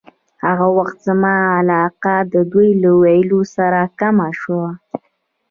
هغه 0.45 0.67
وخت 0.77 0.97
زما 1.07 1.35
علاقه 1.59 2.15
د 2.33 2.35
دوی 2.51 2.69
له 2.81 2.91
ویلو 3.01 3.41
سره 3.55 3.81
کمه 3.99 4.29
شوه. 4.41 4.67